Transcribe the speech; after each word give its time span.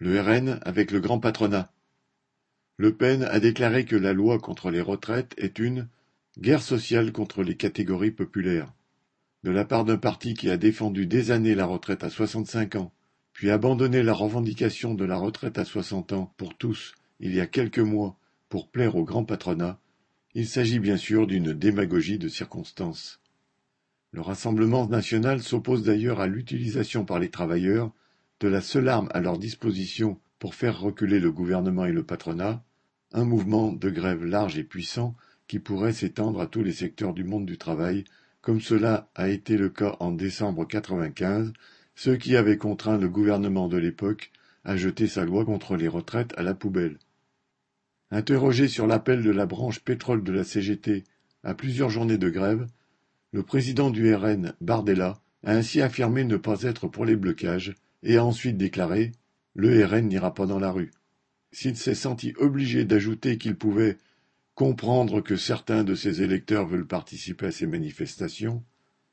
Le 0.00 0.18
RN 0.18 0.58
avec 0.62 0.92
le 0.92 1.00
grand 1.00 1.20
patronat. 1.20 1.70
Le 2.78 2.96
Pen 2.96 3.22
a 3.22 3.38
déclaré 3.38 3.84
que 3.84 3.96
la 3.96 4.14
loi 4.14 4.38
contre 4.38 4.70
les 4.70 4.80
retraites 4.80 5.34
est 5.36 5.58
une 5.58 5.88
guerre 6.38 6.62
sociale 6.62 7.12
contre 7.12 7.42
les 7.42 7.54
catégories 7.54 8.10
populaires. 8.10 8.72
De 9.44 9.50
la 9.50 9.66
part 9.66 9.84
d'un 9.84 9.98
parti 9.98 10.32
qui 10.32 10.48
a 10.48 10.56
défendu 10.56 11.04
des 11.04 11.30
années 11.30 11.54
la 11.54 11.66
retraite 11.66 12.02
à 12.02 12.08
65 12.08 12.76
ans, 12.76 12.92
puis 13.34 13.50
abandonné 13.50 14.02
la 14.02 14.14
revendication 14.14 14.94
de 14.94 15.04
la 15.04 15.18
retraite 15.18 15.58
à 15.58 15.66
60 15.66 16.14
ans 16.14 16.32
pour 16.38 16.56
tous 16.56 16.94
il 17.20 17.34
y 17.34 17.40
a 17.40 17.46
quelques 17.46 17.78
mois 17.78 18.16
pour 18.48 18.70
plaire 18.70 18.96
au 18.96 19.04
grand 19.04 19.24
patronat, 19.24 19.78
il 20.34 20.48
s'agit 20.48 20.78
bien 20.78 20.96
sûr 20.96 21.26
d'une 21.26 21.52
démagogie 21.52 22.18
de 22.18 22.28
circonstance. 22.28 23.20
Le 24.12 24.22
Rassemblement 24.22 24.88
national 24.88 25.42
s'oppose 25.42 25.82
d'ailleurs 25.82 26.20
à 26.20 26.26
l'utilisation 26.26 27.04
par 27.04 27.18
les 27.18 27.28
travailleurs 27.28 27.92
de 28.40 28.48
la 28.48 28.62
seule 28.62 28.88
arme 28.88 29.08
à 29.12 29.20
leur 29.20 29.38
disposition 29.38 30.18
pour 30.38 30.54
faire 30.54 30.80
reculer 30.80 31.20
le 31.20 31.30
gouvernement 31.30 31.84
et 31.84 31.92
le 31.92 32.02
patronat, 32.02 32.64
un 33.12 33.24
mouvement 33.24 33.70
de 33.70 33.90
grève 33.90 34.24
large 34.24 34.56
et 34.56 34.64
puissant 34.64 35.14
qui 35.46 35.58
pourrait 35.58 35.92
s'étendre 35.92 36.40
à 36.40 36.46
tous 36.46 36.62
les 36.62 36.72
secteurs 36.72 37.12
du 37.12 37.22
monde 37.22 37.44
du 37.44 37.58
travail, 37.58 38.04
comme 38.40 38.60
cela 38.60 39.10
a 39.14 39.28
été 39.28 39.58
le 39.58 39.68
cas 39.68 39.96
en 40.00 40.12
décembre 40.12 40.60
1995, 40.60 41.52
ce 41.94 42.10
qui 42.10 42.34
avait 42.34 42.56
contraint 42.56 42.96
le 42.96 43.10
gouvernement 43.10 43.68
de 43.68 43.76
l'époque 43.76 44.30
à 44.64 44.76
jeter 44.76 45.06
sa 45.06 45.24
loi 45.26 45.44
contre 45.44 45.76
les 45.76 45.88
retraites 45.88 46.32
à 46.38 46.42
la 46.42 46.54
poubelle. 46.54 46.98
Interrogé 48.10 48.68
sur 48.68 48.86
l'appel 48.86 49.22
de 49.22 49.30
la 49.30 49.44
branche 49.44 49.80
pétrole 49.80 50.24
de 50.24 50.32
la 50.32 50.44
CGT 50.44 51.04
à 51.42 51.54
plusieurs 51.54 51.90
journées 51.90 52.18
de 52.18 52.30
grève, 52.30 52.66
le 53.32 53.42
président 53.42 53.90
du 53.90 54.14
RN, 54.14 54.54
Bardella, 54.60 55.20
a 55.44 55.52
ainsi 55.52 55.82
affirmé 55.82 56.24
ne 56.24 56.36
pas 56.36 56.62
être 56.62 56.88
pour 56.88 57.04
les 57.04 57.16
blocages 57.16 57.74
et 58.02 58.16
a 58.16 58.24
ensuite 58.24 58.56
déclaré 58.56 59.12
Le 59.54 59.84
RN 59.84 60.08
n'ira 60.08 60.34
pas 60.34 60.46
dans 60.46 60.58
la 60.58 60.70
rue. 60.70 60.90
S'il 61.52 61.76
s'est 61.76 61.94
senti 61.94 62.32
obligé 62.38 62.84
d'ajouter 62.84 63.38
qu'il 63.38 63.56
pouvait 63.56 63.98
comprendre 64.54 65.20
que 65.20 65.36
certains 65.36 65.84
de 65.84 65.94
ses 65.94 66.22
électeurs 66.22 66.66
veulent 66.66 66.86
participer 66.86 67.46
à 67.46 67.50
ces 67.50 67.66
manifestations, 67.66 68.62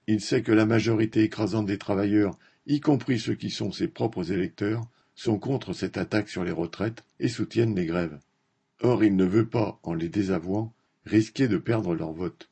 il 0.08 0.22
sait 0.22 0.42
que 0.42 0.52
la 0.52 0.66
majorité 0.66 1.24
écrasante 1.24 1.66
des 1.66 1.78
travailleurs, 1.78 2.38
y 2.66 2.80
compris 2.80 3.20
ceux 3.20 3.36
qui 3.36 3.50
sont 3.50 3.72
ses 3.72 3.88
propres 3.88 4.32
électeurs, 4.32 4.88
sont 5.16 5.40
contre 5.40 5.74
cette 5.74 5.98
attaque 5.98 6.30
sur 6.30 6.44
les 6.44 6.52
retraites 6.52 7.04
et 7.20 7.28
soutiennent 7.28 7.76
les 7.76 7.86
grèves. 7.86 8.20
Or 8.82 9.04
il 9.04 9.16
ne 9.16 9.26
veut 9.26 9.48
pas, 9.48 9.80
en 9.84 9.94
les 9.94 10.10
désavouant, 10.10 10.74
risquer 11.06 11.48
de 11.48 11.58
perdre 11.58 11.96
leur 11.96 12.12
vote. 12.12 12.48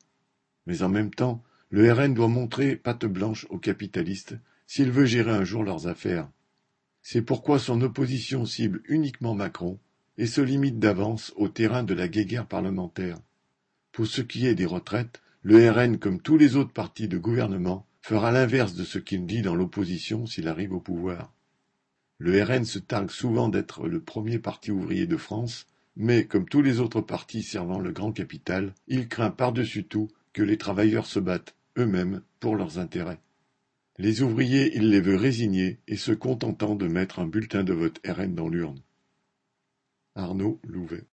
Mais 0.66 0.82
en 0.82 0.88
même 0.88 1.10
temps, 1.10 1.42
le 1.70 1.92
RN 1.92 2.14
doit 2.14 2.28
montrer 2.28 2.76
patte 2.76 3.06
blanche 3.06 3.46
aux 3.50 3.58
capitalistes 3.58 4.36
s'il 4.66 4.90
veut 4.90 5.06
gérer 5.06 5.30
un 5.30 5.44
jour 5.44 5.62
leurs 5.62 5.86
affaires. 5.86 6.28
C'est 7.02 7.22
pourquoi 7.22 7.58
son 7.58 7.80
opposition 7.82 8.46
cible 8.46 8.82
uniquement 8.86 9.34
Macron 9.34 9.78
et 10.18 10.26
se 10.26 10.40
limite 10.40 10.78
d'avance 10.78 11.32
au 11.36 11.48
terrain 11.48 11.84
de 11.84 11.94
la 11.94 12.08
guéguerre 12.08 12.46
parlementaire. 12.46 13.18
Pour 13.92 14.06
ce 14.06 14.22
qui 14.22 14.46
est 14.46 14.54
des 14.54 14.66
retraites, 14.66 15.22
le 15.42 15.70
RN, 15.70 15.98
comme 15.98 16.20
tous 16.20 16.36
les 16.36 16.56
autres 16.56 16.72
partis 16.72 17.08
de 17.08 17.18
gouvernement, 17.18 17.86
fera 18.02 18.32
l'inverse 18.32 18.74
de 18.74 18.84
ce 18.84 18.98
qu'il 18.98 19.26
dit 19.26 19.42
dans 19.42 19.54
l'opposition 19.54 20.26
s'il 20.26 20.48
arrive 20.48 20.72
au 20.72 20.80
pouvoir. 20.80 21.32
Le 22.18 22.42
RN 22.42 22.64
se 22.64 22.78
targue 22.78 23.10
souvent 23.10 23.48
d'être 23.48 23.86
le 23.88 24.00
premier 24.00 24.38
parti 24.38 24.70
ouvrier 24.70 25.06
de 25.06 25.16
France, 25.16 25.66
mais, 25.96 26.24
comme 26.24 26.48
tous 26.48 26.62
les 26.62 26.80
autres 26.80 27.00
partis 27.00 27.42
servant 27.42 27.78
le 27.78 27.92
grand 27.92 28.12
capital, 28.12 28.74
il 28.88 29.08
craint 29.08 29.30
par-dessus 29.30 29.84
tout 29.84 30.08
que 30.32 30.42
les 30.42 30.58
travailleurs 30.58 31.06
se 31.06 31.18
battent 31.20 31.54
eux-mêmes 31.78 32.22
pour 32.40 32.56
leurs 32.56 32.78
intérêts. 32.78 33.20
Les 33.98 34.22
ouvriers, 34.22 34.76
il 34.76 34.90
les 34.90 35.00
veut 35.00 35.16
résignés 35.16 35.80
et 35.88 35.96
se 35.96 36.12
contentant 36.12 36.74
de 36.74 36.86
mettre 36.86 37.18
un 37.18 37.26
bulletin 37.26 37.64
de 37.64 37.72
vote 37.72 38.00
RN 38.06 38.34
dans 38.34 38.48
l'urne. 38.48 38.82
Arnaud 40.14 40.60
Louvet 40.64 41.04